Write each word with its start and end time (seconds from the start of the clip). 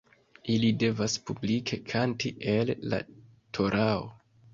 Ili 0.51 0.69
devas 0.83 1.17
publike 1.27 1.79
kanti 1.91 2.31
el 2.53 2.73
la 2.95 3.01
torao. 3.59 4.09